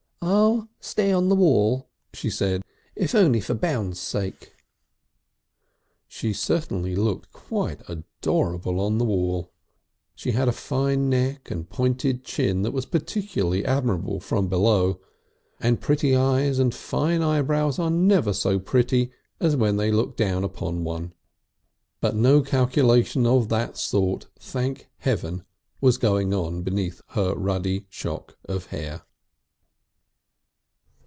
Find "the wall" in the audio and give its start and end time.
1.29-1.89, 8.99-9.51